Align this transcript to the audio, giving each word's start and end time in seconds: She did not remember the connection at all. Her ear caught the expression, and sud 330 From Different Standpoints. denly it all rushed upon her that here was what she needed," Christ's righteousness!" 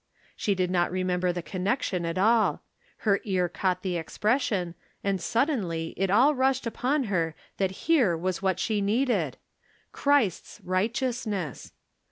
She 0.35 0.55
did 0.55 0.71
not 0.71 0.89
remember 0.89 1.31
the 1.31 1.43
connection 1.43 2.07
at 2.07 2.17
all. 2.17 2.63
Her 3.05 3.21
ear 3.23 3.47
caught 3.47 3.83
the 3.83 3.97
expression, 3.97 4.73
and 5.03 5.21
sud 5.21 5.45
330 5.47 5.93
From 5.93 5.93
Different 5.93 5.93
Standpoints. 5.93 5.95
denly 5.95 6.03
it 6.03 6.09
all 6.17 6.35
rushed 6.35 6.65
upon 6.65 7.03
her 7.03 7.35
that 7.57 7.71
here 7.85 8.17
was 8.17 8.41
what 8.41 8.59
she 8.59 8.81
needed," 8.81 9.37
Christ's 9.91 10.59
righteousness!" 10.63 11.73